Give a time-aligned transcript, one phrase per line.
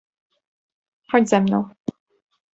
[1.11, 1.69] "Chodź ze mną!"